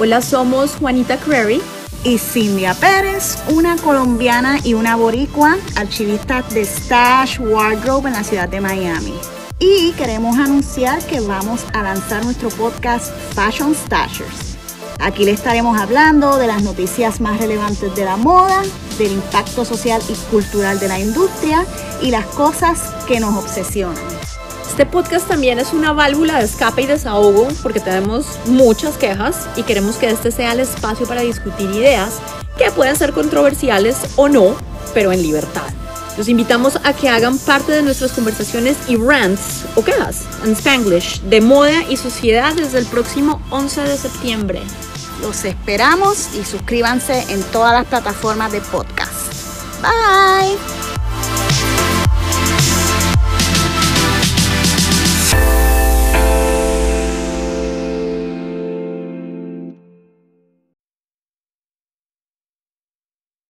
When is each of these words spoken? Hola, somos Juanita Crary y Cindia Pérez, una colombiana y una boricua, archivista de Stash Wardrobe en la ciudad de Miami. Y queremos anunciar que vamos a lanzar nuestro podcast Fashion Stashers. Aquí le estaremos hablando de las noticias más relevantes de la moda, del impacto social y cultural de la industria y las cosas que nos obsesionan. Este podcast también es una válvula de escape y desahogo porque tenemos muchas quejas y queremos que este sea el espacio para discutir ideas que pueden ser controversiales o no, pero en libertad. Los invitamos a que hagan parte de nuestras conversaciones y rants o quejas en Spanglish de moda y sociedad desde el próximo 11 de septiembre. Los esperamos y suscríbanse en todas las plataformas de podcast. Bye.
Hola, 0.00 0.22
somos 0.22 0.76
Juanita 0.76 1.16
Crary 1.16 1.60
y 2.04 2.18
Cindia 2.18 2.72
Pérez, 2.74 3.36
una 3.48 3.76
colombiana 3.76 4.60
y 4.62 4.74
una 4.74 4.94
boricua, 4.94 5.56
archivista 5.74 6.42
de 6.50 6.64
Stash 6.64 7.40
Wardrobe 7.40 8.06
en 8.06 8.14
la 8.14 8.22
ciudad 8.22 8.48
de 8.48 8.60
Miami. 8.60 9.14
Y 9.58 9.90
queremos 9.94 10.38
anunciar 10.38 11.04
que 11.04 11.18
vamos 11.18 11.66
a 11.72 11.82
lanzar 11.82 12.24
nuestro 12.24 12.48
podcast 12.50 13.12
Fashion 13.34 13.74
Stashers. 13.74 14.56
Aquí 15.00 15.24
le 15.24 15.32
estaremos 15.32 15.76
hablando 15.76 16.36
de 16.36 16.46
las 16.46 16.62
noticias 16.62 17.20
más 17.20 17.40
relevantes 17.40 17.92
de 17.96 18.04
la 18.04 18.16
moda, 18.16 18.62
del 18.98 19.10
impacto 19.14 19.64
social 19.64 20.00
y 20.08 20.14
cultural 20.30 20.78
de 20.78 20.86
la 20.86 21.00
industria 21.00 21.66
y 22.00 22.12
las 22.12 22.26
cosas 22.26 22.92
que 23.08 23.18
nos 23.18 23.36
obsesionan. 23.36 23.96
Este 24.78 24.92
podcast 24.92 25.26
también 25.26 25.58
es 25.58 25.72
una 25.72 25.92
válvula 25.92 26.38
de 26.38 26.44
escape 26.44 26.82
y 26.82 26.86
desahogo 26.86 27.48
porque 27.64 27.80
tenemos 27.80 28.38
muchas 28.46 28.96
quejas 28.96 29.48
y 29.56 29.64
queremos 29.64 29.96
que 29.96 30.08
este 30.08 30.30
sea 30.30 30.52
el 30.52 30.60
espacio 30.60 31.04
para 31.04 31.22
discutir 31.22 31.68
ideas 31.68 32.20
que 32.56 32.70
pueden 32.70 32.94
ser 32.94 33.12
controversiales 33.12 33.96
o 34.14 34.28
no, 34.28 34.54
pero 34.94 35.10
en 35.10 35.20
libertad. 35.20 35.64
Los 36.16 36.28
invitamos 36.28 36.78
a 36.84 36.92
que 36.92 37.08
hagan 37.08 37.38
parte 37.40 37.72
de 37.72 37.82
nuestras 37.82 38.12
conversaciones 38.12 38.76
y 38.86 38.94
rants 38.94 39.64
o 39.74 39.82
quejas 39.82 40.22
en 40.44 40.52
Spanglish 40.52 41.22
de 41.22 41.40
moda 41.40 41.82
y 41.90 41.96
sociedad 41.96 42.54
desde 42.54 42.78
el 42.78 42.86
próximo 42.86 43.42
11 43.50 43.80
de 43.80 43.96
septiembre. 43.96 44.62
Los 45.20 45.44
esperamos 45.44 46.28
y 46.36 46.44
suscríbanse 46.44 47.24
en 47.32 47.42
todas 47.50 47.72
las 47.72 47.86
plataformas 47.86 48.52
de 48.52 48.60
podcast. 48.60 49.32
Bye. 49.82 50.77